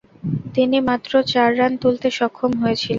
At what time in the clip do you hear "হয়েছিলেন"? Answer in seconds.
2.61-2.89